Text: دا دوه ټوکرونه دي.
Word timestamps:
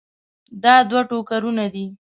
دا 0.63 0.75
دوه 0.89 1.01
ټوکرونه 1.09 1.65
دي. 1.73 1.85